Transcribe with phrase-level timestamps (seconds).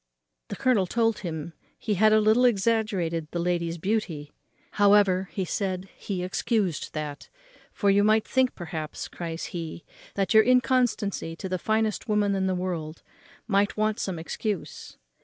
[0.47, 4.31] The colonel told him he had a little exaggerated the lady's beauty;
[4.71, 7.29] however, he said, he excused that,
[7.71, 9.85] "for you might think, perhaps," cries he,
[10.15, 13.03] "that your inconstancy to the finest woman in the world
[13.47, 14.97] might want some excuse.